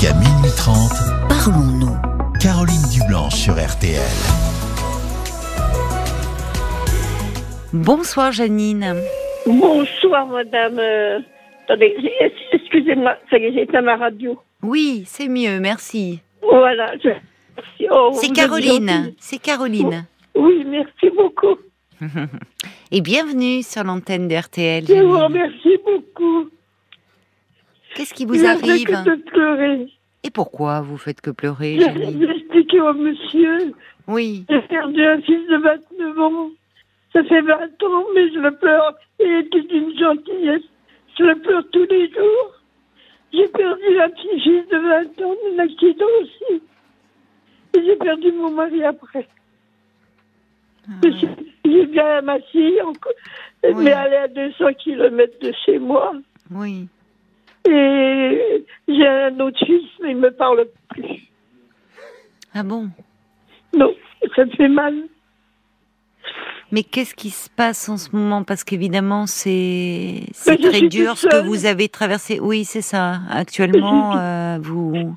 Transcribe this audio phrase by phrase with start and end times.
[0.00, 0.92] Jusqu'à minuit 30,
[1.28, 1.94] Parlons-nous.
[2.40, 4.00] Caroline Dublanche sur RTL.
[7.74, 8.94] Bonsoir Janine.
[9.46, 10.78] Bonsoir, madame.
[10.78, 11.18] euh,
[11.64, 14.40] attendez, j'ai- excusez-moi, ça y est, ma radio.
[14.62, 16.20] Oui, c'est mieux, merci.
[16.40, 16.94] Voilà.
[17.04, 17.10] je-.
[17.90, 19.12] Oh, C'est Caroline.
[19.18, 20.06] C'est Caroline.
[20.34, 21.58] Oui, merci beaucoup.
[22.90, 24.86] Et bienvenue sur l'antenne d'RTL.
[24.86, 26.48] Je vous remercie beaucoup.
[27.94, 29.88] Qu'est-ce qui vous Je arrive que de pleurer.
[30.22, 33.72] Et pourquoi vous faites que pleurer, J'ai expliqué au monsieur.
[34.06, 34.44] Oui.
[34.50, 36.50] J'ai perdu un fils de 29 ans.
[37.12, 38.94] Ça fait 20 ans, mais je le pleure.
[39.18, 40.62] Il était d'une gentillesse.
[41.18, 42.54] Je le pleure tous les jours.
[43.32, 44.78] J'ai perdu un petit-fils de
[45.18, 46.62] 20 ans d'un accident aussi.
[47.76, 49.26] Et j'ai perdu mon mari après.
[51.02, 51.28] Suis-
[51.64, 53.12] J'ai bien ma fille, encore,
[53.64, 53.84] Oui.
[53.84, 56.12] mais elle est à 200 km de chez moi.
[56.50, 56.88] Oui.
[57.68, 61.20] Et j'ai un mais il me parle plus.
[62.54, 62.88] Ah bon?
[63.76, 63.94] Non,
[64.34, 64.94] ça me fait mal.
[66.72, 68.44] Mais qu'est-ce qui se passe en ce moment?
[68.44, 72.38] Parce qu'évidemment, c'est très dur ce que vous avez traversé.
[72.40, 73.20] Oui, c'est ça.
[73.30, 75.16] Actuellement, euh, vous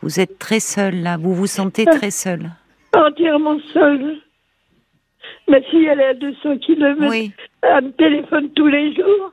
[0.00, 1.16] vous êtes très seul là.
[1.16, 1.96] Vous vous sentez Ah.
[1.96, 2.50] très seul.
[2.94, 4.18] entièrement seule.
[5.48, 7.08] Ma fille, elle est à 200 km.
[7.10, 9.32] Oui, Elle me téléphone tous les jours.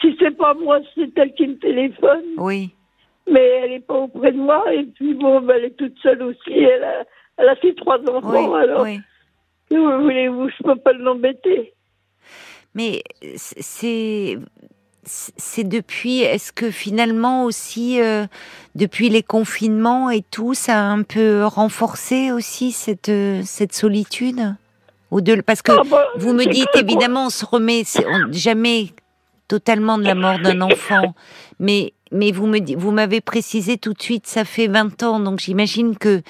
[0.00, 2.24] Si c'est pas moi, c'est elle qui me téléphone.
[2.38, 2.70] oui.
[3.28, 4.62] Mais elle est pas auprès de moi.
[4.72, 6.52] Et puis bon, ben, elle est toute seule aussi.
[6.52, 7.02] Elle a,
[7.38, 8.54] elle a fait trois Oui, enfants.
[8.54, 9.00] alors, oui.
[9.68, 11.72] que voulez-vous, je peux pas l'embêter.
[12.76, 14.38] Mais c'est
[15.02, 16.20] c'est depuis.
[16.20, 18.26] Est-ce que finalement aussi euh,
[18.76, 24.54] depuis les confinements et tout, ça a un peu renforcé aussi cette euh, cette solitude?
[25.10, 28.86] Au delà parce que Ah, bah, vous me dites évidemment on se remet on- jamais
[29.48, 31.14] totalement de la mort d'un enfant,
[31.58, 35.40] mais mais vous me vous m'avez précisé tout de suite ça fait 20 ans donc
[35.40, 36.22] j'imagine que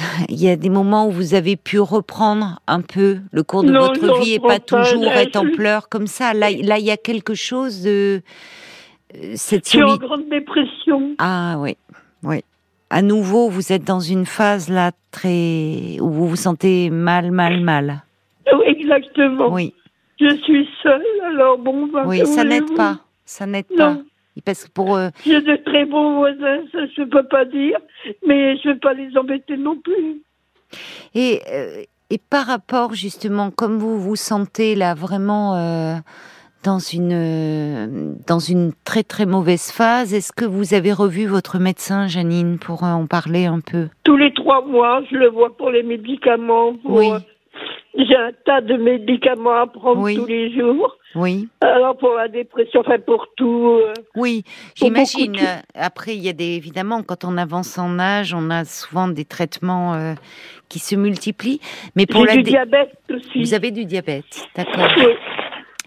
[0.28, 3.70] il y a des moments où vous avez pu reprendre un peu le cours de
[3.70, 6.34] Non, votre vie et pas toujours être en pleurs comme ça.
[6.34, 8.22] Là, là, il y a quelque chose de
[9.14, 11.14] euh, cette Je suis en grande dépression.
[11.18, 11.76] Ah oui,
[12.22, 12.42] oui.
[12.90, 17.60] À nouveau, vous êtes dans une phase là très où vous vous sentez mal, mal,
[17.60, 18.02] mal.
[18.52, 19.52] Oh, Exactement.
[19.52, 19.74] Oui,
[20.20, 23.96] Je suis seule, alors bon, ben, oui, ça n'aide pas, ça n'aide pas.
[24.44, 27.78] Parce que pour euh, J'ai de très bons voisins, ça je peux pas dire,
[28.26, 30.22] mais je vais pas les embêter non plus.
[31.14, 35.94] Et, euh, et par rapport justement, comme vous vous sentez là vraiment euh,
[36.64, 41.58] dans une euh, dans une très très mauvaise phase, est-ce que vous avez revu votre
[41.58, 43.88] médecin, Janine, pour en parler un peu?
[44.04, 46.74] Tous les trois mois, je le vois pour les médicaments.
[46.76, 47.10] Pour, Oui.
[47.96, 50.14] J'ai un tas de médicaments à prendre Oui.
[50.16, 50.96] tous les jours.
[51.16, 53.80] Oui, Alors pour la dépression, enfin pour tout.
[53.82, 54.44] euh, oui,
[54.76, 55.32] j'imagine.
[55.32, 58.64] de- euh, Après, il y a des évidemment quand on avance en âge, on a
[58.64, 60.14] souvent des traitements euh,
[60.68, 61.60] qui se multiplient.
[61.96, 63.40] Mais pour la du dé- diabète aussi.
[63.42, 64.86] vous avez du diabète, d'accord.
[64.98, 65.14] Oui.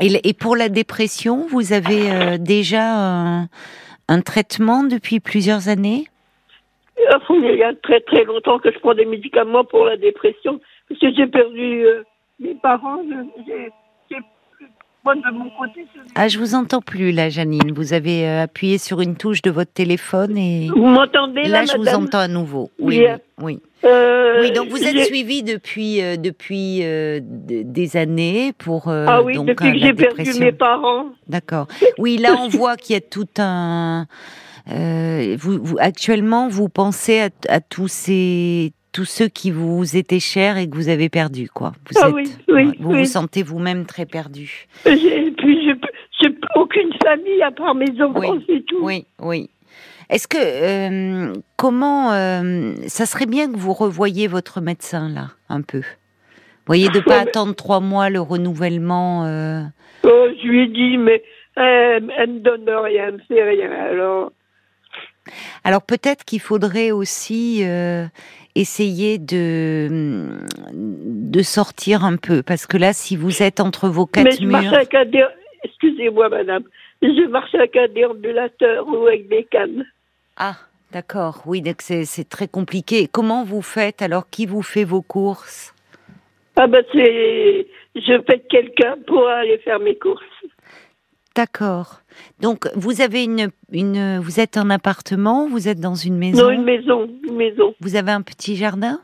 [0.02, 3.48] Et, et pour la dépression, vous avez euh, déjà un,
[4.10, 6.04] un traitement depuis plusieurs années?
[7.30, 10.60] Il y a très très longtemps que je prends des médicaments pour la dépression,
[11.02, 12.04] j'ai perdu euh,
[12.40, 13.00] mes parents.
[13.48, 13.72] j'ai-
[15.06, 17.74] Moi, de mon côté, je- Ah, je vous entends plus là, Janine.
[17.76, 21.66] Vous avez euh, appuyé sur une touche de votre téléphone et vous m'entendez là, là,
[21.66, 22.72] je vous entends à nouveau.
[22.80, 23.60] Oui, oui, oui.
[23.84, 29.34] Euh, Oui, donc vous êtes j'ai- suivi depuis euh, depuis des années pour Ah oui,
[29.36, 31.08] donc depuis que j'ai perdu mes parents.
[31.28, 31.68] D'accord.
[31.98, 34.06] Oui, là on voit qu'il y a tout un.
[34.70, 40.58] vous, vous- actuellement, vous pensez à, à tous ces tous ceux qui vous étaient chers
[40.58, 41.74] et que vous avez perdus, quoi.
[41.92, 43.00] Vous Ah êtes- oui, oui, vous oui.
[43.00, 44.68] vous sentez vous-même très perdu.
[44.86, 45.76] Puis j'ai
[46.22, 48.78] j'ai aucune famille à part mes enfants, Oui, c'est tout.
[48.82, 49.50] Oui, oui.
[50.10, 55.62] Est-ce que euh, comment euh, ça serait bien que vous revoyiez votre médecin là un
[55.62, 55.80] peu?
[55.80, 59.26] Vous voyez de pas Ouais, mais- attendre trois mois le renouvellement.
[59.26, 59.64] euh,
[60.04, 61.24] Oh, je lui ai dit, mais
[61.56, 63.72] elle, elle me donne rien, elle me fait rien.
[63.72, 64.32] Alors,
[65.64, 67.64] Alors peut-être qu'il faudrait aussi
[68.56, 70.40] essayer de
[70.74, 74.46] de sortir un peu parce que là, si vous êtes entre vos mais quatre je
[74.46, 75.26] marche murs, avec un dé-
[75.64, 76.64] excusez-moi madame,
[77.02, 79.86] je marche avec un déambulateur ou avec des cannes.
[80.38, 80.56] ah
[80.92, 83.08] d'accord, oui, donc c'est c'est très compliqué.
[83.12, 84.30] Comment vous faites alors?
[84.30, 85.74] Qui vous fait vos courses?
[86.56, 87.66] Ah ben c'est,
[87.96, 90.22] je paie quelqu'un pour aller faire mes courses.
[91.36, 92.03] D'accord.
[92.42, 96.50] Donc vous avez une une vous êtes en appartement, vous êtes dans une maison, Non,
[96.52, 97.74] une maison, une maison.
[97.80, 99.00] vous avez un petit jardin?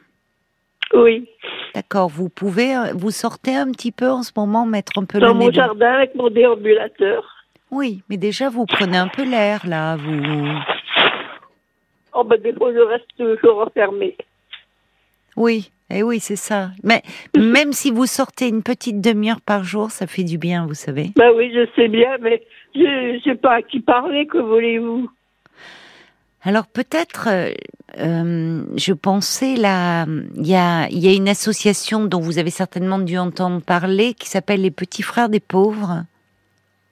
[0.94, 1.28] Oui,
[1.76, 2.10] D'accord.
[2.10, 5.28] Vous pouvez euh, vous sortez un petit peu en ce moment, mettre un peu dans
[5.28, 5.46] le mon nez.
[5.48, 7.24] dans- jardin avec mon déambulateur.
[7.70, 10.48] Oui, mais déjà vous prenez un peu l'air là, vous.
[12.16, 14.18] Oh, ben, des fois, je reste toujours enfermée.
[15.40, 16.72] Oui, et oui, c'est ça.
[16.84, 17.02] Mais
[17.38, 21.12] même si vous sortez une petite demi-heure par jour, ça fait du bien, vous savez.
[21.16, 22.44] Ben oui, je sais bien, mais
[22.76, 25.10] je ne sais pas à qui parler, que voulez-vous?
[26.44, 27.52] Alors peut-être, euh,
[28.00, 30.06] euh, je pensais là,
[30.36, 34.14] il y a, il y a une association dont vous avez certainement dû entendre parler
[34.14, 36.04] qui s'appelle les Petits Frères des Pauvres.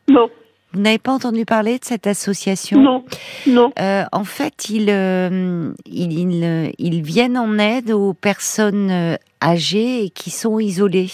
[0.09, 0.29] Non,
[0.77, 2.79] Vous n'avez pas entendu parler de cette association?
[2.79, 3.03] Non,
[3.47, 3.71] non.
[3.79, 10.03] Euh, en fait, ils, euh, ils, ils, euh, ils viennent en aide aux personnes âgées
[10.03, 11.09] et qui sont isolées.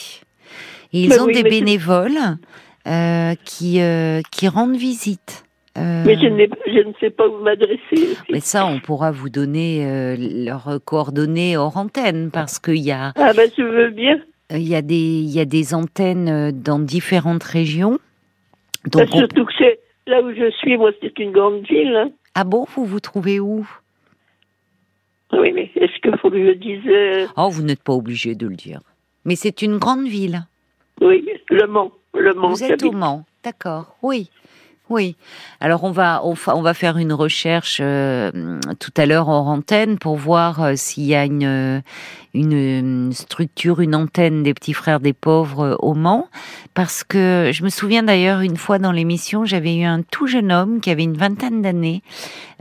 [0.91, 2.19] Et ils Mais ont oui, des bénévoles
[2.87, 3.79] euh, qui,
[4.33, 5.45] qui rendent visite.
[5.77, 6.23] Euh, Mais je,
[6.67, 8.17] je ne sais pas où m'adresser.
[8.29, 13.13] mais ça, on pourra vous donner euh, leurs coordonnées hors antenne parce qu'il y a,
[13.15, 14.19] Ah ben, je veux bien.
[14.51, 17.97] il y, a des, il y a des antennes dans différentes régions.
[18.85, 21.95] Donc, surtout que c'est là où je suis, moi, c'est une grande ville.
[21.95, 22.09] hein.
[22.35, 23.67] ah bon, vous vous trouvez où?
[25.31, 28.47] Oui, mais est-ce qu'il faut que je dise euh, Oh, vous n'êtes pas obligé de
[28.47, 28.81] le dire.
[29.25, 30.45] Mais c'est une grande ville.
[31.01, 31.91] Oui, Le Mans.
[32.13, 32.49] Le Mans.
[32.49, 32.91] Vous êtes au.
[32.91, 33.95] Mans, d'accord.
[34.03, 34.29] Oui,
[34.93, 35.15] oui.
[35.59, 40.15] Alors on va on, va faire une recherche euh, tout à l'heure en antenne pour
[40.15, 41.81] voir euh, s'il y a une
[42.33, 46.27] une structure, une antenne des petits frères des pauvres euh, au Mans,
[46.73, 50.51] parce que je me souviens d'ailleurs une fois dans l'émission, j'avais eu un tout jeune
[50.51, 52.01] homme qui avait une vingtaine d'années,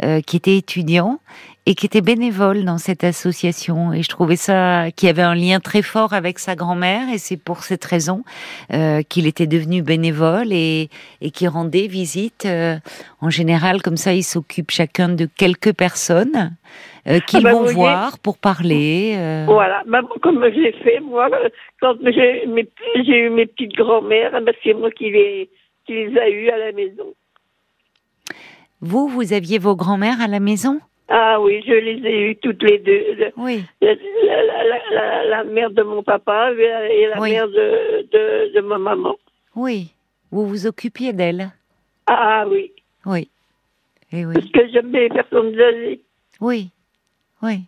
[0.03, 1.21] euh, qui était étudiant
[1.65, 5.61] et qui était bénévole dans cette association et je trouvais ça qui avait un lien
[5.61, 8.25] très fort avec sa grand-mère et c'est pour cette raison
[8.73, 10.89] euh, qu'il était devenu bénévole et,
[11.21, 12.77] et qui rendait visite euh,
[13.21, 16.57] en général comme ça ils s'occupent chacun de quelques personnes
[17.09, 19.45] euh, qu'ils bah, vont voir pour parler euh.
[19.47, 21.29] Voilà, Ben, comme j'ai fait, moi,
[21.81, 25.51] quand j'ai eu mes petites grand-mères, ben, c'est moi qui les,
[25.85, 27.13] qui les a eues à la maison.
[28.81, 30.79] vous vous aviez vos grand-mères à la maison?
[31.15, 33.31] Ah oui, je les ai eues toutes les deux.
[33.37, 37.33] Oui La, la- la- la- la mère de mon papa et la, Oui.
[37.33, 39.17] mère de, de, de ma maman.
[39.55, 39.93] oui
[40.31, 41.51] vous vous occupiez d'elles
[42.07, 42.73] Ah oui,
[43.05, 43.29] oui
[44.11, 46.01] et oui parce que j'aime les personnes âgées.
[46.41, 46.71] Oui,
[47.43, 47.61] oui.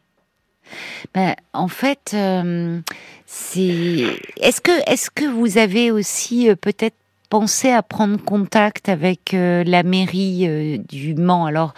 [1.15, 2.81] Ben, en fait, euh,
[3.27, 4.05] c'est.
[4.41, 6.97] Est-ce que, est-ce que vous avez aussi euh, peut-être
[7.35, 11.75] pensé à prendre contact avec euh, la mairie euh, du Mans Alors,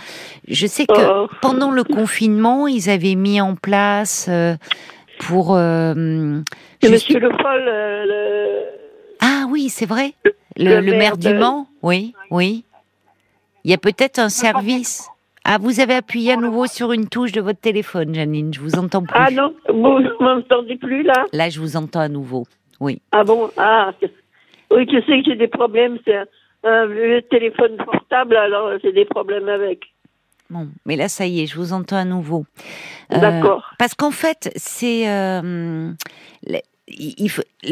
[0.46, 0.92] je sais que
[1.24, 1.28] Oh.
[1.40, 4.54] pendant le confinement, ils avaient mis en place euh,
[5.18, 5.54] pour.
[5.54, 8.64] Monsieur Le Foll, le...
[9.22, 10.12] Ah oui, c'est vrai.
[10.26, 12.64] Le- Le, le le maire du Mans, oui, oui.
[13.64, 15.08] Il y a peut-être un service.
[15.44, 18.52] Ah, vous avez appuyé à nouveau sur une touche de votre téléphone, Janine.
[18.52, 19.18] Je vous entends plus.
[19.18, 21.24] Ah non, vous ne m'entendez plus là?
[21.32, 22.44] Là, je vous entends à nouveau.
[22.78, 23.00] Oui.
[23.12, 23.48] Ah bon?
[23.56, 23.92] Ah,
[24.76, 25.98] oui, je sais que j'ai des problèmes.
[26.04, 26.26] C'est un,
[26.64, 29.80] un vieux téléphone portable, alors j'ai des problèmes avec.
[30.48, 32.44] Bon, mais là, ça y est, je vous entends à nouveau.
[33.12, 33.64] Euh, D'accord.
[33.78, 35.08] Parce qu'en fait, c'est.
[35.08, 35.90] euh,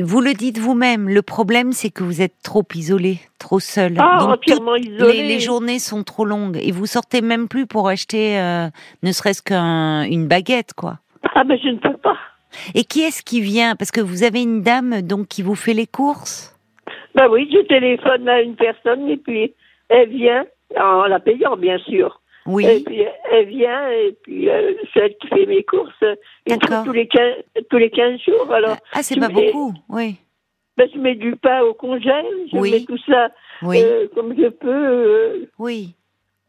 [0.03, 3.95] vous le dites vous-même, le problème, c'est que vous êtes trop isolé, trop seul.
[3.99, 5.13] Ah, Donc, entièrement isolé.
[5.23, 8.67] les, les journées sont trop longues et vous sortez même plus pour acheter, euh,
[9.05, 10.99] ne serait-ce qu'une baguette, quoi.
[11.37, 12.17] Ah, ben je ne peux pas.
[12.75, 13.77] Et qui est-ce qui vient?
[13.77, 16.54] Parce que vous avez une dame donc qui vous fait les courses?
[17.15, 19.55] Ben oui, je téléphone à une personne et puis
[19.89, 20.45] elle vient,
[20.79, 22.21] en la payant bien sûr.
[22.47, 22.83] Et Oui.
[22.85, 25.93] puis elle vient et puis euh, c'est elle qui fait mes courses
[26.47, 26.85] une fois D'accord.
[26.85, 27.35] tous les 15,
[27.71, 28.53] tous les 15 jours.
[28.53, 29.73] Alors, Ah, c'est pas mets- beaucoup.
[29.89, 30.17] Oui.
[30.77, 32.71] ben, je mets du pain au congèle, je Oui.
[32.73, 33.31] mets tout ça
[33.63, 33.79] Oui.
[33.83, 34.69] euh, comme je peux.
[34.69, 35.95] euh, Oui.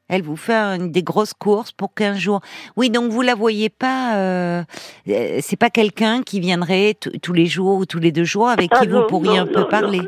[0.08, 2.42] Elle vous fait des grosses courses pour 15 jours.
[2.76, 4.16] Oui, donc vous la voyez pas.
[4.18, 4.64] Euh,
[5.08, 8.70] euh, c'est pas quelqu'un qui viendrait tous les jours ou tous les deux jours avec
[8.74, 10.02] Ah qui vous pourriez non, un peu parler.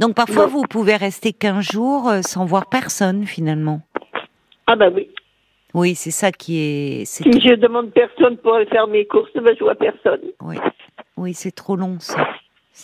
[0.00, 3.80] Donc parfois vous pouvez rester 15 jours euh, sans voir personne finalement.
[4.66, 5.08] Ah ben oui.
[5.72, 7.04] Oui, c'est ça qui est.
[7.04, 10.20] Si je demande personne pour aller faire mes courses, ben je vois personne.
[10.42, 10.56] oui,
[11.16, 12.26] oui, c'est trop long ça.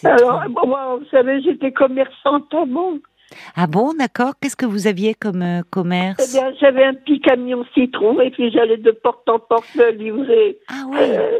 [0.05, 2.95] Alors, trop- moi, vous savez, j'étais commerçante avant.
[3.57, 4.33] Ah bon, d'accord.
[4.41, 8.31] Qu'est-ce que vous aviez comme euh, Eh commerce bien, j'avais un petit camion citron et
[8.31, 10.97] puis j'allais de porte en porte livrer, Ah oui.
[11.01, 11.39] euh,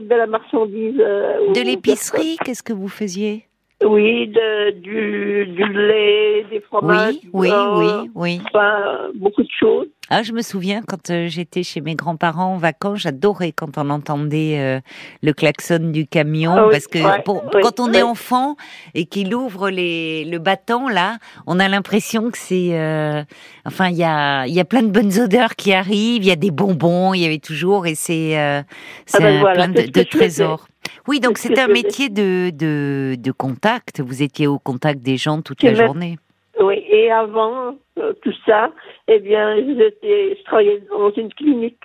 [0.00, 0.96] de la marchandise.
[1.00, 3.45] euh, De l'épicerie, qu'est-ce que vous faisiez?
[3.84, 7.14] Oui, de, du, du lait, des fromages.
[7.32, 8.40] Oui, oui, oui, oui.
[8.46, 9.86] Enfin, beaucoup de choses.
[10.08, 13.90] Ah, je me souviens quand euh, j'étais chez mes grands-parents en vacances, j'adorais quand on
[13.90, 14.80] entendait euh,
[15.22, 18.56] le klaxon du camion Ah oui, parce que ouais, pour- oui, quand on est enfant
[18.94, 21.18] et qu'il ouvre les, le bâton là,
[21.48, 23.24] on a l'impression que c'est euh,
[23.66, 26.30] enfin il y a il y a plein de bonnes odeurs qui arrivent, il y
[26.30, 28.62] a des bonbons, il y avait toujours et c'est euh,
[29.06, 30.68] c'est ben voilà, plein de, trésors.
[31.08, 34.00] Oui, donc C'est un métier de, de de contact.
[34.00, 36.16] Vous étiez au contact des gens toute la journée.
[36.60, 38.72] Oui, et avant euh, tout ça,
[39.08, 41.78] eh bien, je travaillais dans une clinique.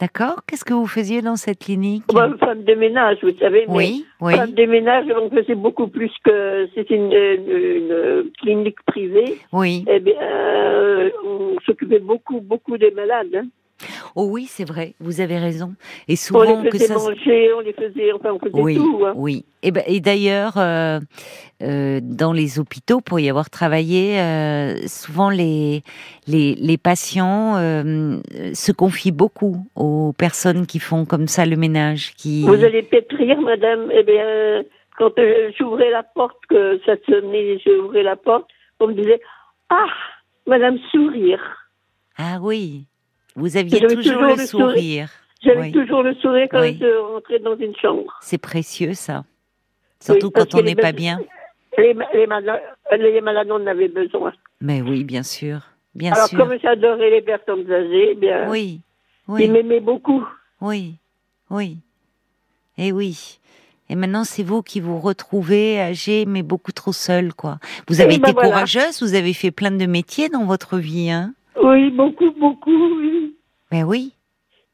[0.00, 2.02] D'accord Qu'est-ce que vous faisiez dans cette clinique?
[2.12, 3.66] Moi, femme de ménage, vous savez.
[3.68, 4.34] mais Oui, oui.
[4.34, 6.66] Femme de ménage, on faisait beaucoup plus que.
[6.74, 7.50] C'était une, une-
[8.24, 9.38] une clinique privée.
[9.52, 9.84] Oui.
[9.88, 13.34] Eh bien, euh, on s'occupait beaucoup, beaucoup des malades.
[13.36, 13.44] hein.
[14.14, 15.74] Oh oui, c'est vrai, vous avez raison.
[16.06, 16.94] Et On souvent les que faisait ça.
[16.94, 18.12] manger, on les faisait.
[18.12, 19.02] Enfin, on faisait Oui, tout.
[19.04, 19.12] hein.
[19.16, 19.44] oui.
[19.62, 21.00] Et, ben, et d'ailleurs, euh,
[21.62, 25.82] euh, dans les hôpitaux, pour y avoir travaillé, euh, souvent les,
[26.28, 32.14] les, les patients se confient beaucoup aux personnes qui font comme ça le ménage.
[32.16, 32.42] Qui...
[32.44, 33.90] Vous allez rire, madame.
[33.92, 34.62] Eh bien,
[34.98, 35.12] quand
[35.58, 38.46] j'ouvrais la porte, que ça sonnait, j'ouvrais la porte,
[38.78, 39.20] on me disait
[39.70, 39.86] Ah,
[40.46, 41.40] madame sourire.
[42.18, 42.86] Ah oui,
[43.36, 44.68] vous aviez toujours, toujours le le sourire.
[44.70, 45.08] sourire.
[45.42, 45.72] J'avais Oui.
[45.72, 46.78] toujours le sourire quand Oui.
[46.80, 48.16] je rentrais dans une chambre.
[48.20, 49.24] C'est précieux ça.
[50.00, 51.20] Surtout quand on n'est pas bien.
[51.78, 52.60] Les, ma- les, malades,
[52.98, 54.32] les malades en avaient besoin.
[54.60, 55.60] Mais oui, bien sûr.
[55.94, 56.38] Bien Alors, sûr.
[56.38, 58.80] comme j'adorais les personnes âgées, eh bien, Oui,
[59.28, 60.24] ils oui, m'aimaient beaucoup.
[60.60, 60.96] oui,
[61.50, 61.78] oui.
[62.78, 63.38] Et oui.
[63.88, 67.58] Et maintenant, c'est vous qui vous retrouvez âgé, mais beaucoup trop seul, quoi.
[67.88, 68.48] Vous avez Eh ben été voilà.
[68.48, 73.34] courageuse, vous avez fait plein de métiers dans votre vie, hein Oui, beaucoup, beaucoup, oui.
[73.70, 74.12] Ben oui.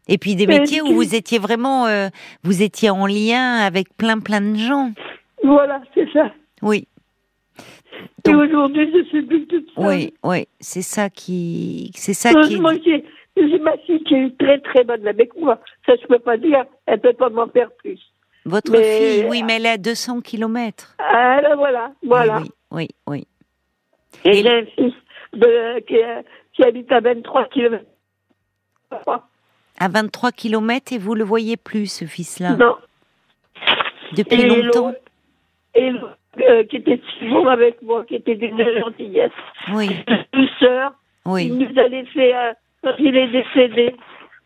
[0.09, 2.09] Et puis des Mais métiers où vous étiez vraiment, euh,
[2.43, 4.93] vous étiez en lien avec plein plein de gens.
[5.45, 6.33] Voilà, c'est ça.
[6.63, 6.89] Oui,
[8.27, 9.87] Et aujourd'hui, je suis plus toute seule.
[9.87, 10.49] oui, oui.
[10.61, 12.37] C'est ça qui, c'est ça qui.
[12.37, 13.05] Heureusement, j'ai
[13.37, 15.61] j'ai ma fille qui est très, très bonne avec moi.
[15.87, 16.65] Ça, je peux pas dire.
[16.87, 18.01] Elle peut pas m'en faire plus.
[18.45, 20.97] Votre Mais- fille, oui, mais elle est à 200 kilomètres.
[20.99, 22.41] Ah, là, voilà, voilà.
[22.41, 23.27] Oui, oui, oui.
[24.25, 24.95] Et Et- j'ai un fils
[25.35, 25.97] de, qui,
[26.59, 27.85] qui habite à 23 km.
[29.79, 32.75] À 23 kilomètres et vous le voyez plus, ce fils-là, Non.
[34.17, 34.93] depuis Et longtemps.
[35.77, 35.93] Et
[36.49, 39.31] euh, qui était souvent avec moi, qui était d'une gentillesse,
[39.73, 39.91] Oui,
[40.33, 40.95] douceur,
[41.27, 41.51] il oui.
[41.51, 43.95] nous a laissé, euh, quand il est décédé,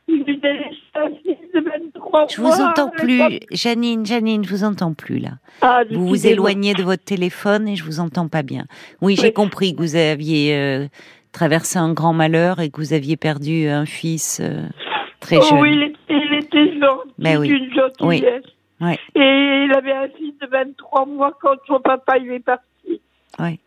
[0.08, 3.56] il nous a laissé un fils de 23 Je vous entends avec plus.
[3.56, 5.30] Janine, Janine, je vous entends plus là.
[5.62, 8.66] Ah, Vous vous éloignez de votre téléphone et je vous entends pas bien.
[9.00, 10.88] Oui, j'ai compris que vous aviez euh,
[11.32, 14.62] traversé un grand malheur et que vous aviez perdu un fils euh,
[15.20, 15.60] très Oh jeune.
[15.60, 17.48] oui, il était, il était gentil, Ben oui.
[17.48, 18.44] d'une gentillesse.
[18.80, 18.98] Ouais.
[19.14, 23.00] Et il avait un fils de 23 mois quand son papa il est parti.
[23.38, 23.58] Ouais.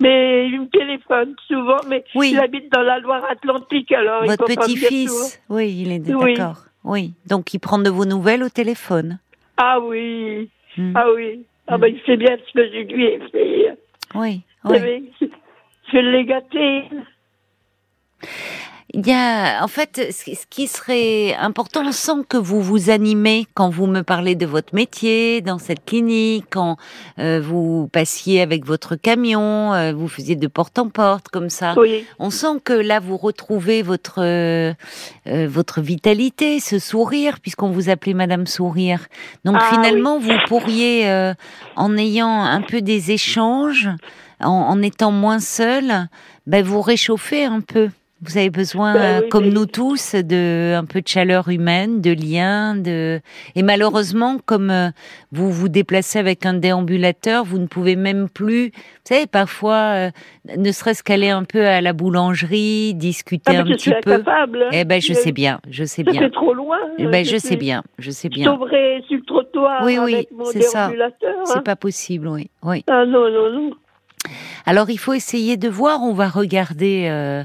[0.00, 2.30] Mais il me téléphone souvent, mais Oui.
[2.32, 6.34] il habite dans la Loire-Atlantique, alors Votre petit-fils, oui, il est Oui.
[6.34, 6.64] d'accord.
[6.84, 9.18] Oui, donc il prend de vos nouvelles au téléphone.
[9.56, 10.92] Ah oui, Hmm.
[10.94, 11.44] ah oui.
[11.66, 11.80] Ah Mm.
[11.80, 13.76] ben il sait bien ce que je lui ai fait.
[14.14, 15.10] Oui, oui.
[15.92, 16.84] Je l'ai gâté.
[18.94, 23.46] Il y a, en fait, ce qui serait important, on sent que vous vous animez
[23.52, 26.78] quand vous me parlez de votre métier dans cette clinique, quand
[27.18, 31.74] euh, vous passiez avec votre camion, euh, vous faisiez de porte en porte comme ça.
[31.76, 32.06] Oui.
[32.18, 34.72] On sent que là vous retrouvez votre euh,
[35.26, 39.06] votre vitalité, ce sourire, puisqu'on vous appelait Madame Sourire.
[39.44, 41.32] Donc Ah, finalement, vous pourriez,
[41.76, 43.90] en ayant un peu des échanges,
[44.40, 46.08] en, en étant moins seul,
[46.46, 47.88] ben, vous réchauffer un peu.
[48.20, 52.10] Vous avez besoin, Ben oui, comme nous tous, de un peu de chaleur humaine, de
[52.10, 53.20] lien, de
[53.54, 54.88] et malheureusement, comme euh,
[55.30, 58.70] vous vous déplacez avec un déambulateur, vous ne pouvez même plus.
[58.70, 60.10] Vous savez, parfois, euh,
[60.56, 64.14] ne serait-ce qu'aller un peu à la boulangerie, discuter Ah, un je petit suis peu.
[64.14, 64.64] incapable.
[64.64, 64.70] hein.
[64.72, 66.20] Eh ben, je Je- sais bien, je sais bien.
[66.20, 66.78] fait trop loin.
[66.98, 68.50] Eh ben, je je sais suis- bien, je sais bien.
[68.50, 70.86] tomberai sur le trottoir Oui, oui, avec mon c'est ça.
[70.88, 71.34] déambulateur.
[71.44, 71.62] C'est hein.
[71.62, 72.82] pas possible, oui, oui.
[72.90, 73.70] Ah non, non, non.
[74.66, 76.02] Alors il faut essayer de voir.
[76.02, 77.44] On va regarder euh,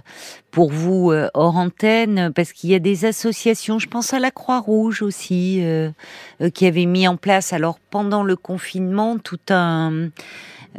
[0.51, 3.79] pour vous euh, hors antenne parce qu'il y a des associations.
[3.79, 5.89] Je pense à la Croix-Rouge aussi euh,
[6.41, 10.09] euh, qui avait mis en place alors pendant le confinement tout un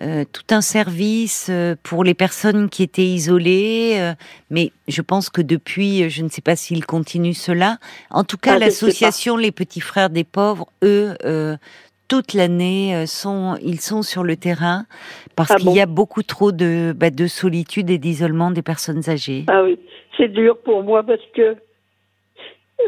[0.01, 4.13] euh, tout un service euh, pour les personnes qui étaient isolées, euh,
[4.51, 7.79] mais je pense que depuis, je ne sais pas s'ils continuent cela.
[8.11, 11.57] En tout cas, Ah, l'association Les Petits Frères des Pauvres, eux, euh,
[12.15, 14.85] toute l'année, euh, sont ils sont sur le terrain
[15.35, 18.63] parce Ah qu'il bon y a beaucoup trop de bah, de solitude et d'isolement des
[18.63, 19.45] personnes âgées.
[19.49, 19.77] Ah oui,
[20.17, 21.57] c'est dur pour moi parce que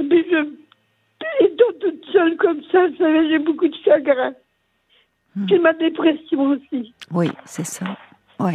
[0.08, 2.86] mais je étant toute seule comme ça,
[3.28, 4.32] j'ai beaucoup de chagrin.
[5.34, 5.46] Hmm.
[5.48, 6.94] C'est ma dépression aussi.
[7.10, 7.86] Oui, c'est ça.
[8.38, 8.52] Ouais.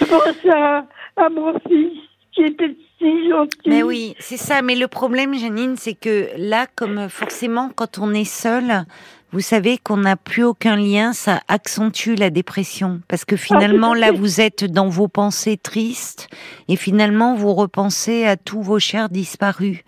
[0.00, 0.84] Je pense à,
[1.16, 1.96] à mon fils
[2.32, 3.58] qui était gentil.
[3.66, 4.62] Mais oui, c'est ça.
[4.62, 8.84] Mais le problème, Janine, c'est que là, comme forcément, quand on est seul,
[9.32, 13.00] vous savez qu'on n'a plus aucun lien, ça accentue la dépression.
[13.08, 16.28] Parce que finalement, à là, vous êtes dans vos pensées tristes
[16.68, 19.82] et finalement, vous repensez à tous vos chers disparus.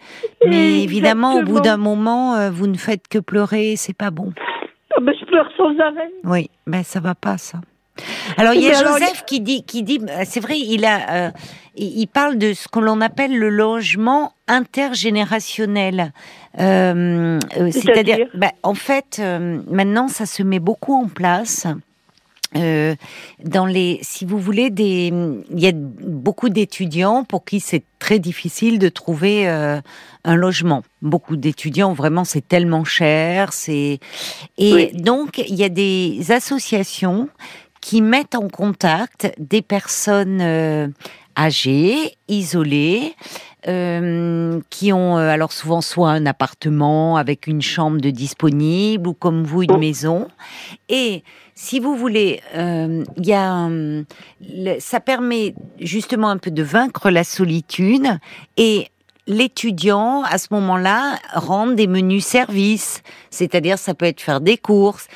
[0.49, 4.33] Mais évidemment, au bout d'un moment, euh, vous ne faites que pleurer c'est pas bon.
[4.97, 6.11] Ah ben, je pleure sans arrêt.
[6.25, 7.61] Oui, ben ça va pas, ça.
[8.37, 11.31] Alors il y a Joseph qui dit, qui dit, euh, c'est vrai, il a, euh,
[11.77, 16.13] il parle de ce que l'on appelle le logement intergénérationnel.
[16.59, 21.67] Euh, C'est-à-dire, C'est-à-dire bah, en fait, euh, maintenant, ça se met beaucoup en place.
[22.55, 22.95] Euh,
[23.45, 25.13] dans les, si vous voulez, des,
[25.51, 29.81] il y a beaucoup d'étudiants pour qui c'est très difficile de trouver euh,
[30.25, 30.83] un logement.
[31.03, 33.99] Beaucoup d'étudiants, vraiment, c'est tellement cher, c'est
[34.59, 34.93] et Oui.
[34.95, 37.29] donc il y a des associations
[37.87, 40.89] qui mettent en contact des personnes euh,
[41.39, 43.15] âgées, isolées,
[43.69, 49.15] euh, qui ont euh, alors souvent soit un appartement avec une chambre de disponible ou
[49.15, 50.27] comme vous une maison.
[50.89, 51.23] Et
[51.55, 53.69] si vous voulez, euh, y a,
[54.81, 58.09] ça permet justement un peu de vaincre la solitude
[58.57, 58.89] et
[59.27, 63.03] l'étudiant, à ce moment-là, rend des menus services.
[63.31, 65.09] C'est-à-dire, ça peut être faire des courses,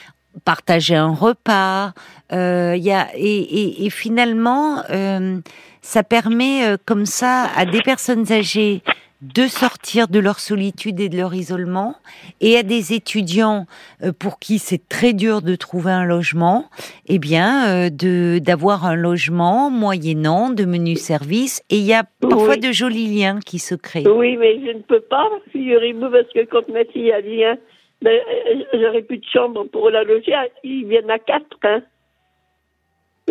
[0.45, 1.93] partager un repas.
[2.33, 5.39] euh, y a, et, et- et finalement, euh,
[5.83, 8.83] ça permet euh, comme ça à des personnes âgées
[9.23, 11.95] de sortir de leur solitude et de leur isolement,
[12.41, 13.67] et à des étudiants
[14.03, 16.67] euh, pour qui c'est très dur de trouver un logement,
[17.07, 21.63] eh bien, de d'avoir un logement moyennant de menus services.
[21.69, 22.61] Et il y a parfois Oui.
[22.61, 24.07] de jolis liens qui se créent.
[24.09, 27.59] Oui, mais je ne peux pas, figurez-vous, parce que quand ma fille vient, ben,
[28.07, 30.35] euh, j'aurais plus de chambre pour la loger.
[30.65, 31.83] Ils viennent à quatre, hein.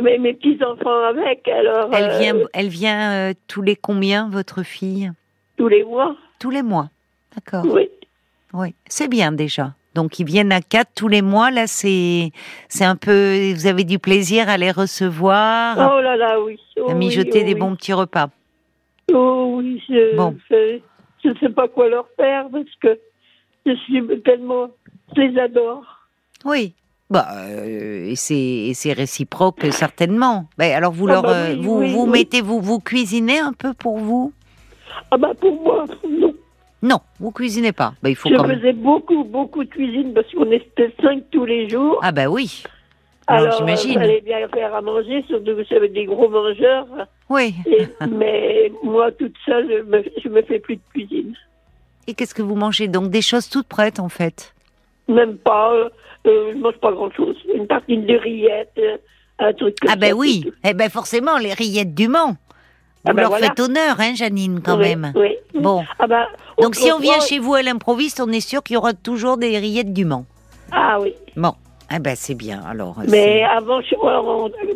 [0.02, 1.90] Mais mes petits-enfants avec, alors.
[1.94, 5.12] Elle euh, vient, elle vient euh, tous les combien, votre fille?
[5.58, 6.16] Tous les mois.
[6.40, 6.90] Tous les mois.
[7.36, 7.66] D'accord.
[7.66, 7.90] Oui.
[8.54, 9.74] Oui, c'est bien déjà.
[9.96, 11.52] Donc ils viennent à quatre tous les mois.
[11.52, 12.32] Là, c'est
[12.70, 13.52] c'est un peu.
[13.54, 16.60] Vous avez du plaisir à les recevoir, Oh là là, oui.
[16.78, 17.60] Oh à oui, mijoter oh des oui.
[17.60, 18.30] bons petits repas.
[19.12, 20.38] Oh oui, je, Bon.
[20.50, 20.80] je,
[21.24, 23.00] je ne sais pas quoi leur faire parce que
[23.76, 24.70] je suis tellement.
[25.16, 25.84] Je les adore.
[26.46, 26.74] Oui.
[27.10, 30.46] Bah, euh, et c'est c'est réciproque certainement.
[30.60, 32.10] Alors vous Ah leur bah euh, oui, vous oui, vous oui.
[32.12, 34.32] mettez vous vous cuisinez un peu pour vous?
[35.10, 36.34] Ah bah pour moi, non.
[36.82, 37.94] Non, vous cuisinez pas.
[38.04, 38.58] Ben, il faut Je quand même.
[38.60, 42.00] faisais beaucoup, beaucoup de cuisine parce qu'on était cinq tous les jours.
[42.04, 42.64] Ah bah oui.
[43.28, 43.92] Alors, j'imagine.
[43.92, 46.88] il fallait bien faire à manger, surtout que j'avais des gros mangeurs.
[47.30, 47.54] Oui.
[47.68, 51.36] Et- mais moi, toute seule, je me, je me fais plus de cuisine.
[52.10, 52.88] Et qu'est-ce que vous mangez?
[52.88, 54.56] Donc des choses toutes prêtes en fait
[55.08, 55.90] Même pas, euh,
[56.26, 57.36] euh, je mange pas grand-chose.
[57.54, 58.98] Une tartine de rillettes, euh,
[59.38, 60.42] un truc comme Ah ben ça, oui.
[60.46, 60.54] tout.
[60.64, 62.32] Eh ben forcément les rillettes du Mans.
[62.32, 62.36] Vous
[63.06, 63.48] Ah ben leur voilà.
[63.48, 65.14] faites honneur, hein, Janine, quand Oui, même.
[65.16, 65.36] Oui.
[65.54, 65.84] Bon.
[66.00, 66.26] Ah ben,
[66.60, 69.38] Donc si on vient chez vous à l'improviste, on est sûr qu'il y aura toujours
[69.38, 70.26] des rillettes du Mans.
[70.72, 71.14] Ah oui.
[71.36, 71.54] Bon,
[71.96, 72.62] eh ben c'est bien.
[72.68, 73.82] Alors, euh, Mais avant,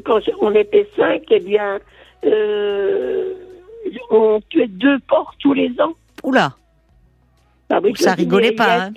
[0.05, 1.79] quand on était cinq, eh bien,
[2.25, 3.33] euh,
[4.11, 5.93] on tuait deux porcs tous les ans.
[6.23, 6.53] oula,
[7.75, 8.85] Ah oui, ça rigolait pas.
[8.85, 8.93] Hein?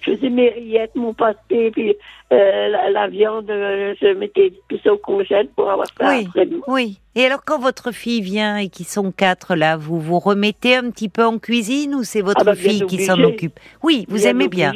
[0.00, 1.94] Je faisais mes rillettes, mon pâté, puis
[2.32, 6.24] euh, la, la viande, euh, je mettais tout ça au congèle pour avoir ça Oui.
[6.28, 6.48] après.
[6.68, 7.00] Oui.
[7.16, 10.90] Et alors quand votre fille vient et qu'ils sont quatre là, vous vous remettez un
[10.90, 13.58] petit peu en cuisine ou c'est votre Ah bah, fille qui s'en occupe?
[13.82, 14.72] Oui, vous Bien aimez bien.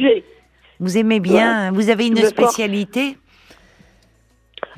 [0.81, 1.71] Vous aimez bien.
[1.73, 3.16] Vous avez une spécialité?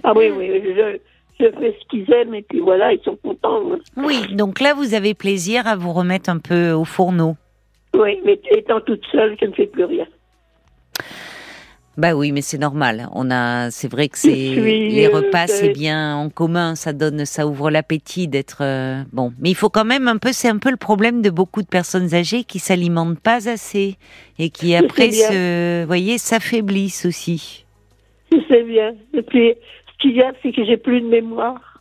[0.03, 0.99] Ah oui, oui, je,
[1.41, 3.73] je fais ce qu'ils aiment et puis voilà, ils sont contents.
[3.73, 3.79] hein.
[3.97, 4.35] Oui.
[4.35, 7.37] Donc là, vous avez plaisir à vous remettre un peu au fourneau.
[7.95, 10.07] Oui, mais étant toute seule, je ne fais plus rien.
[11.97, 13.07] Bah oui, mais c'est normal.
[13.13, 16.75] On a, c'est vrai que c'est les repas, c'est bien en commun.
[16.75, 19.33] Ça donne, ça ouvre l'appétit d'être euh, bon.
[19.41, 21.69] Mais il faut quand même un peu, c'est un peu le problème de beaucoup de
[21.69, 23.97] personnes âgées qui s'alimentent pas assez
[24.41, 27.65] et qui après se, vous voyez, s'affaiblissent aussi.
[28.33, 28.95] Je sais bien.
[29.13, 29.55] Et puis,
[29.93, 31.74] ce qu'il y a, c'est que j'ai plus de mémoire.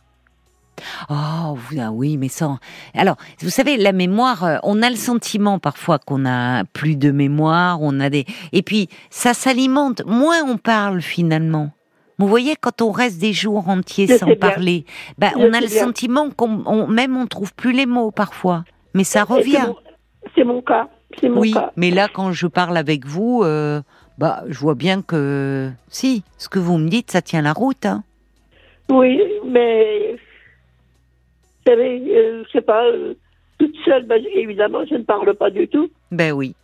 [1.10, 2.58] Oh ah oui, mais sans.
[2.94, 7.10] Alors, vous savez, la mémoire, euh, on a le sentiment parfois qu'on a plus de
[7.10, 8.24] mémoire, on a des.
[8.52, 10.02] Et puis, ça s'alimente.
[10.06, 11.70] Moins on parle finalement.
[12.18, 14.84] Vous voyez, quand on reste des jours entiers Je sans parler,
[15.18, 15.84] bah, on a le bien.
[15.84, 18.64] sentiment qu'on, on- même on trouve plus les mots parfois.
[18.94, 19.64] Mais ça Et c'est revient.
[19.66, 19.76] mon-
[20.36, 20.88] C'est mon cas.
[21.22, 21.70] Mon Oui, cas.
[21.76, 23.80] mais là, quand je parle avec vous, euh,
[24.18, 27.86] bah, je vois bien que si, ce que vous me dites, ça tient la route.
[27.86, 28.02] Hein.
[28.90, 30.16] Oui, mais
[31.66, 33.14] savez, euh, je sais pas, euh,
[33.58, 35.90] toute seule, ben, évidemment, je ne parle pas du tout.
[36.10, 36.54] Ben oui,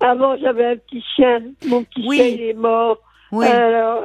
[0.00, 1.42] Avant, j'avais un petit chien.
[1.66, 2.16] Mon petit Oui.
[2.16, 2.98] chien, il est mort.
[3.30, 3.46] oui.
[3.46, 4.02] Alors,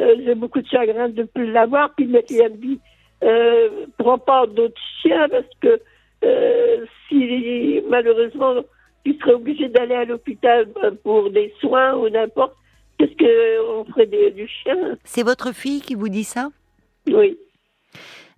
[0.00, 1.94] euh, j'ai beaucoup de chagrin de ne plus l'avoir.
[1.96, 2.80] Puis elle me dit,
[3.24, 5.80] euh, prends pas d'autres chiens parce que
[7.08, 8.54] si malheureusement
[9.04, 12.54] tu serais obligé d'aller à l'hôpital euh, pour des soins ou n'importe,
[12.98, 14.96] qu'est-ce qu'on ferait des- du chien?
[15.04, 16.50] C'est votre fille qui vous dit ça?
[17.08, 17.36] Oui.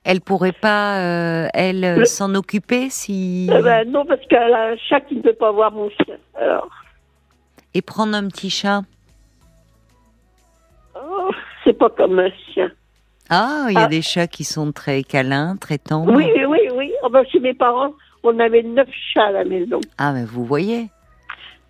[0.04, 4.52] Elle pourrait pas, euh, elle, euh, Le- s'en occuper si Eh ben, non, parce qu'elle
[4.52, 6.16] a un chat qui ne peut pas voir mon chien.
[6.34, 6.68] Alors,
[7.72, 8.82] et prendre un petit chat.
[10.94, 11.30] oh,
[11.64, 12.70] c'est pas comme un chien.
[13.30, 13.86] Ah, il y a Ah.
[13.88, 16.12] des chats qui sont très câlins, très tendres.
[16.12, 16.92] Oui, oui, oui.
[17.02, 19.80] Oh, ben, chez mes parents, on avait neuf chats à la maison.
[19.96, 20.88] Ah, mais vous voyez.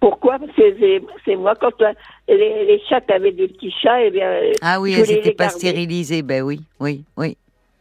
[0.01, 0.39] Pourquoi?
[0.39, 0.77] Parce que
[1.25, 1.93] c'est- moi, quand euh,
[2.29, 4.27] les, les chats avaient des petits chats, et bien.
[4.29, 6.23] euh, Ah oui, elles n'étaient pas stérilisées.
[6.23, 7.37] Ben oui, oui, oui,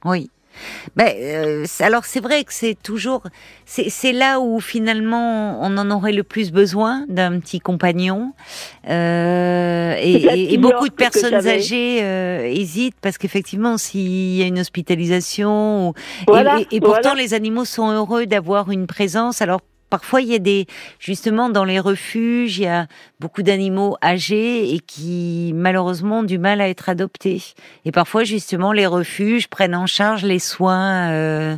[0.05, 0.29] oui.
[0.95, 3.23] Ben, euh, alors c'est vrai que c'est toujours,
[3.65, 8.33] c'est là où finalement on en aurait le plus besoin d'un petit compagnon.
[8.89, 15.89] Euh, et, beaucoup de personnes âgées euh, hésitent parce qu'effectivement s'il y a une hospitalisation,
[15.89, 17.21] ou- et- Voilà, et, et pourtant voilà.
[17.21, 19.41] les animaux sont heureux d'avoir une présence.
[19.41, 19.61] Alors
[19.93, 20.65] Parfois, il y a des,
[20.97, 22.87] justement, dans les refuges, il y a
[23.19, 27.43] beaucoup d'animaux âgés et qui, malheureusement, ont du mal à être adoptés.
[27.85, 31.55] Et parfois, justement, les refuges prennent en charge les soins euh,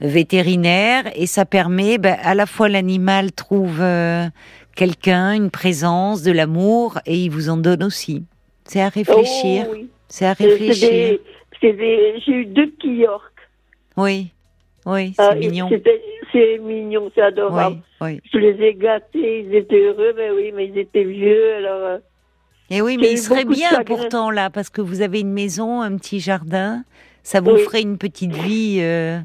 [0.00, 4.26] vétérinaires et ça permet, ben, à la fois l'animal trouve euh,
[4.74, 8.24] quelqu'un, une présence, de l'amour et il vous en donne aussi.
[8.64, 9.66] C'est à réfléchir.
[9.68, 9.88] Oh, oui.
[10.08, 10.90] C'est à réfléchir.
[10.90, 11.20] des-
[11.62, 13.32] J'ai eu deux petits York.
[13.96, 14.32] Oui,
[14.86, 15.68] oui, c'est Ah, et mignon.
[16.32, 17.78] C'est mignon, c'est adorable.
[18.00, 18.20] Oui, oui.
[18.32, 21.80] Je les ai gâtés, ils étaient heureux, mais oui, mais ils étaient vieux, alors.
[21.80, 21.98] euh,
[22.70, 25.20] Et oui, mais il eu serait beaucoup de bien pourtant là, parce que vous avez
[25.20, 26.84] une maison, un petit jardin,
[27.24, 27.60] ça vous Oui.
[27.62, 28.78] ferait une petite vie.
[28.80, 29.18] euh.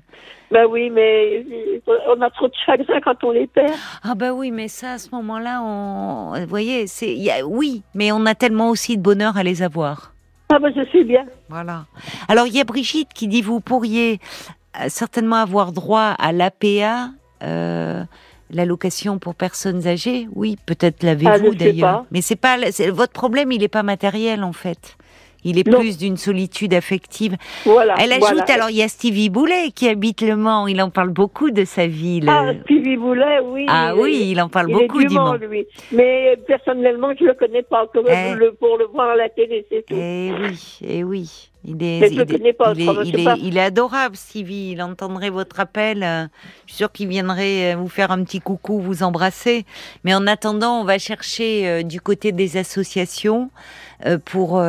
[0.51, 1.43] Ben oui, mais
[1.87, 3.71] euh, on a trop de chagrin quand on les perd.
[4.03, 7.45] Ah bah oui, mais ça, à ce moment-là, on, vous voyez, c'est, il y a-
[7.45, 10.11] oui, mais on a tellement aussi de bonheur à les avoir.
[10.49, 11.25] Ah ben je sais bien.
[11.49, 11.85] Voilà.
[12.29, 14.19] Alors il y a Brigitte qui dit vous pourriez
[14.89, 17.09] certainement avoir droit à l'APA,
[17.43, 18.03] euh,
[18.51, 20.27] l'allocation pour personnes âgées.
[20.33, 22.05] Oui, peut-être Ah, l'avez-vous sais d'ailleurs.
[22.11, 22.57] Mais c'est pas
[22.91, 24.97] votre problème, il n'est pas matériel en fait.
[25.47, 25.79] Il est Non.
[25.79, 27.35] plus d'une solitude affective.
[27.65, 27.93] Voilà.
[27.99, 28.45] Elle ajoute voilà.
[28.55, 30.65] alors il y a Stevie Boulet qui habite Le Mans.
[30.65, 32.27] Il en parle beaucoup de sa ville.
[32.27, 33.67] Ah, Stevie Boulet, oui.
[33.69, 35.35] Ah il oui, il en parle il beaucoup est du Mans.
[35.35, 35.67] Lui.
[35.91, 37.85] Mais personnellement, je le connais pas.
[37.93, 38.33] Comme Eh.
[38.59, 39.93] pour le voir à la télé, c'est tout.
[39.95, 41.51] Eh oui, eh oui.
[41.67, 43.35] Il est, il, est- pas, il est- autrement, je il sais est- pas.
[43.37, 44.71] il est adorable, Stevie.
[44.73, 46.03] Il entendrait votre appel.
[46.03, 46.25] euh,
[46.67, 49.65] Je suis sûre qu'il viendrait euh, vous faire un petit coucou, vous embrasser.
[50.03, 53.49] Mais en attendant, on va chercher euh, du côté des associations
[54.25, 54.61] pour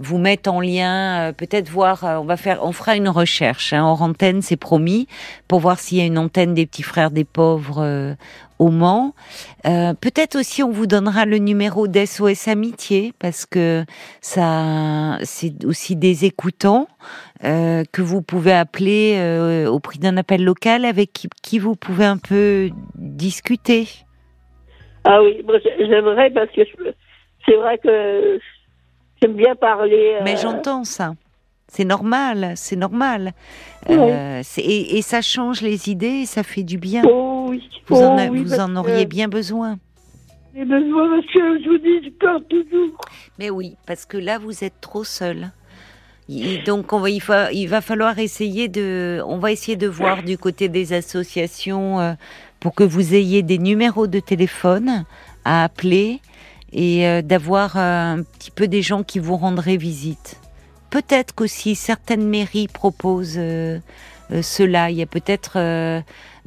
[0.00, 1.32] vous mettre en lien.
[1.36, 2.00] Peut-être voir.
[2.02, 2.58] on va faire.
[2.64, 5.06] On fera une recherche hein, hors antenne, c'est promis,
[5.46, 8.16] pour voir s'il y a une antenne des petits frères des pauvres
[8.60, 9.14] au Mans.
[9.66, 13.84] Euh, Peut-être aussi on vous donnera le numéro d'SOS Amitié parce que
[14.20, 16.86] ça c'est aussi des écoutants
[17.44, 21.74] euh, que vous pouvez appeler euh, au prix d'un appel local avec qui, qui vous
[21.74, 23.88] pouvez un peu discuter.
[25.04, 25.42] Ah oui,
[25.78, 26.60] j'aimerais parce que
[27.46, 28.38] c'est vrai que
[29.20, 30.18] j'aime bien parler.
[30.22, 31.14] Mais j'entends ça.
[31.68, 33.32] C'est normal, c'est normal.
[33.88, 37.02] Euh, et, et ça change les idées, et ça fait du bien.
[37.08, 37.62] Oh oui.
[37.88, 39.78] Vous oh en, a- oui, vous parce en que auriez bien besoin.
[40.54, 42.96] J'ai besoin parce que je vous dis, je pleure toujours.
[43.38, 45.50] Mais oui, parce que là, vous êtes trop seul.
[46.28, 49.86] Il- Donc, on va, il, va, il va falloir essayer de, on va essayer de
[49.88, 52.12] voir du côté des associations euh,
[52.60, 55.04] pour que vous ayez des numéros de téléphone
[55.44, 56.20] à appeler
[56.72, 60.36] et euh, d'avoir euh, un petit peu des gens qui vous rendraient visite.
[60.90, 63.38] Peut-être qu'aussi certaines mairies proposent
[64.42, 64.90] cela.
[64.90, 65.52] Il y a peut-être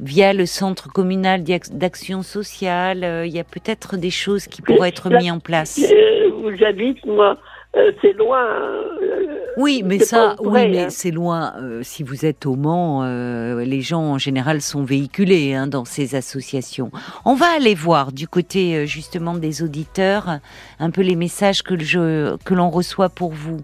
[0.00, 4.62] via le centre communal d'ac- d'action sociale, euh, il y a peut-être des choses qui
[4.62, 5.78] pourraient être mises en place.
[5.82, 7.36] Euh, j'habite, moi,
[7.76, 8.44] euh, c'est loin.
[8.44, 10.90] euh, Oui, mais ça, oui, mais hein.
[10.90, 11.54] c'est loin.
[11.60, 15.84] Euh, si vous êtes au Mans, euh, les gens en général sont véhiculés hein, dans
[15.84, 16.90] ces associations.
[17.24, 20.38] On va aller voir du côté euh, justement des auditeurs
[20.80, 23.60] un peu les messages que, je, que l'on reçoit pour vous.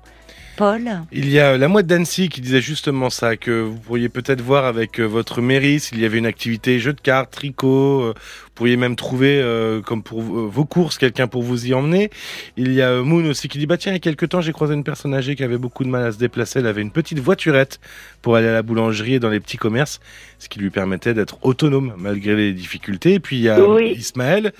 [0.60, 4.42] Paul Il y a la mouette d'Annecy qui disait justement ça, que vous pourriez peut-être
[4.42, 8.02] voir avec euh, votre mairie s'il y avait une activité jeu de cartes, tricot.
[8.02, 12.10] euh, Vous pourriez même trouver, euh, comme pour vos courses, quelqu'un pour vous y emmener.
[12.58, 14.52] Il y a Moon aussi qui dit, bah tiens, il y a quelques temps, j'ai
[14.52, 16.58] croisé une personne âgée qui avait beaucoup de mal à se déplacer.
[16.58, 17.80] Elle avait une petite voiturette
[18.20, 19.98] pour aller à la boulangerie et dans les petits commerces,
[20.38, 23.14] ce qui lui permettait d'être autonome malgré les difficultés.
[23.14, 23.94] Et puis il y a Oui.
[23.96, 24.52] Ismaël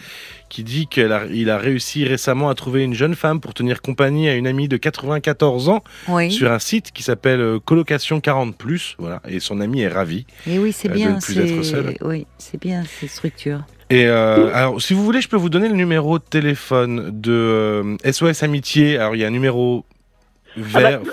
[0.51, 4.35] qui dit qu'il a, réussi récemment à trouver une jeune femme pour tenir compagnie à
[4.35, 6.31] une amie de 94 ans Oui.
[6.31, 8.55] sur un site qui s'appelle euh, Colocation 40
[8.99, 10.27] voilà et son ami est ravi.
[10.47, 11.13] Et oui, c'est euh, bien.
[11.15, 12.03] ne plus être c'est-.
[12.03, 13.63] Oui, c'est bien ces structures.
[13.91, 17.33] Et euh, alors si vous voulez, je peux vous donner le numéro de téléphone de
[17.33, 18.99] euh, SOS Amitié.
[18.99, 19.85] Alors il y a un numéro
[20.57, 21.01] vert.
[21.03, 21.11] Ah bah,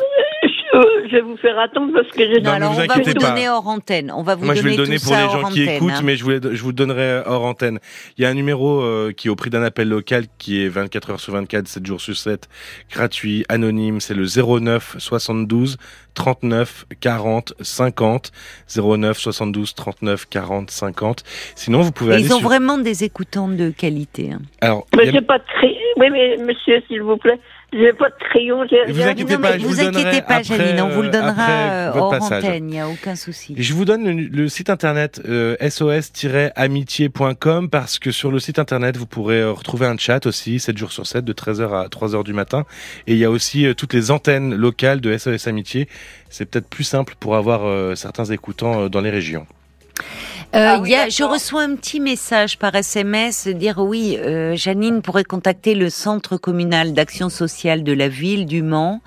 [1.09, 3.13] je, vais vous faire attendre parce que j'ai Non, alors, vous on va vous pas.
[3.29, 4.11] donner hors antenne.
[4.15, 5.91] On va vous Moi, je vais donner le donner pour les gens qui antenne, écoutent,
[5.91, 6.01] hein.
[6.03, 7.79] mais je, voulais, je vous le donnerai hors antenne.
[8.17, 10.67] Il y a un numéro euh, qui est au prix d'un appel local, qui est
[10.67, 12.47] 24 heures sur 24, 7 jours sur 7,
[12.91, 13.99] gratuit, anonyme.
[13.99, 15.77] C'est le 09 72
[16.13, 18.31] 39 40 50.
[18.75, 21.23] 09 72 39 40 50.
[21.55, 22.47] Sinon, vous pouvez aller ils ont sur...
[22.47, 24.31] vraiment des écoutants de qualité.
[24.33, 24.39] hein.
[24.61, 25.77] Alors, Mais a- j'ai pas de cré...
[25.97, 27.39] Oui, mais monsieur, s'il vous plaît,
[27.73, 30.79] J'ai pas de crayon, Et vous inquiétez Non, pas, je vous inquiétez pas, après, Janine,
[30.81, 32.45] on vous le euh, donnera euh, hors passage.
[32.45, 33.55] antenne, il n'y a aucun souci.
[33.57, 38.95] Je vous donne le, le site internet euh, sos-amitié.com parce que sur le site internet,
[38.95, 42.23] vous pourrez euh, retrouver un chat aussi, 7 jours sur 7, de 13h à 3h
[42.23, 42.63] du matin.
[43.05, 45.89] Et il y a aussi euh, toutes les antennes locales de SOS Amitié.
[46.29, 49.45] C'est peut-être plus simple pour avoir euh, certains écoutants euh, dans les régions.
[50.55, 54.17] Euh, Ah il oui, y a, je reçois un petit message par SMS dire oui,
[54.17, 59.01] euh, Janine pourrait contacter le centre communal d'action sociale de la ville du Mans.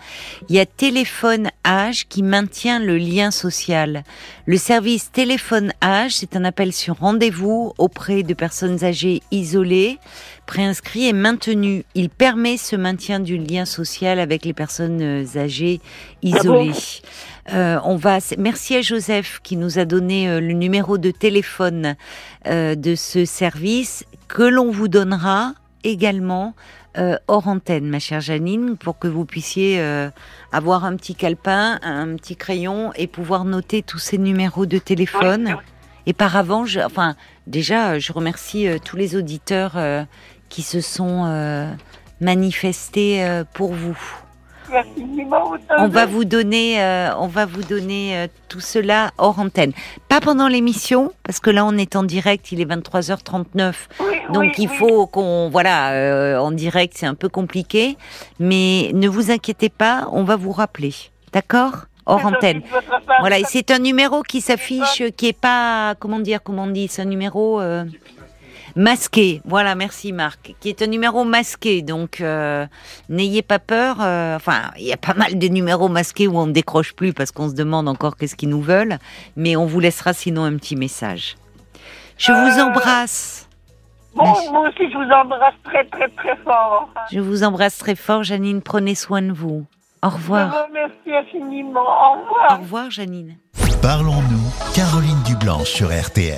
[0.51, 4.05] Il y a Téléphone Âge qui maintient le lien social.
[4.45, 9.99] Le service Téléphone Âge, c'est un appel sur rendez-vous auprès de personnes âgées isolées,
[10.47, 11.85] préinscrits et maintenu.
[11.95, 15.81] Il permet ce maintien du lien social avec les personnes euh, âgées
[16.23, 16.73] isolées.
[17.53, 18.19] Euh, on va.
[18.39, 21.97] Merci à Joseph qui nous a donné euh, le numéro de téléphone
[22.47, 26.55] euh, de ce service que l'on vous donnera également
[26.99, 29.83] euh, hors antenne, ma chère Janine, pour que vous puissiez
[30.53, 35.57] avoir un petit calepin, un petit crayon et pouvoir noter tous ces numéros de téléphone.
[36.07, 39.79] Et par avant, je, enfin, déjà, je remercie tous les auditeurs
[40.49, 41.77] qui se sont
[42.21, 43.99] manifestés pour vous.
[45.79, 49.73] On va vous donner, euh, on va vous donner euh, tout cela hors antenne.
[50.09, 54.43] Pas pendant l'émission, parce que là on est en direct, il est 23h39, Oui, donc
[54.43, 54.77] oui, il oui.
[54.77, 57.97] faut qu'on, voilà, euh, en direct c'est un peu compliqué,
[58.39, 60.95] mais ne vous inquiétez pas, on va vous rappeler,
[61.33, 61.87] d'accord?
[62.07, 62.63] Hors antenne.
[63.21, 66.89] Voilà, et c'est un numéro qui s'affiche, qui est pas, comment dire, comment on dit,
[66.89, 67.85] c'est un numéro euh,
[68.77, 69.41] masqué.
[69.45, 71.83] Voilà, merci Marc, qui est un numéro masqué.
[71.83, 72.67] Donc euh,
[73.09, 73.97] n'ayez pas peur.
[74.01, 77.13] euh, enfin, il y a pas mal de numéros masqués où on ne décroche plus
[77.13, 78.99] parce qu'on se demande encore qu'est-ce qu'ils nous veulent.
[79.37, 81.37] Mais on vous laissera sinon un petit message.
[82.19, 83.49] Je vous Euh, embrasse.
[84.15, 86.89] Bon, moi aussi, je vous embrasse très, très, très fort.
[87.13, 88.61] Je vous embrasse très fort, Janine.
[88.61, 89.65] Prenez soin de vous.
[90.03, 90.49] Au Je revoir.
[90.51, 91.81] vous remercie infiniment.
[91.81, 92.53] Au revoir.
[92.59, 93.37] Au revoir, Janine.
[93.83, 96.29] Parlons-nous, Caroline Dublanche sur RTL.